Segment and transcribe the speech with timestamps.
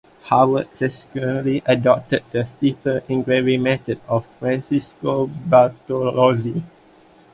[0.29, 6.63] Haward subsequently adopted the stipple engraving method of Francesco Bartolozzi.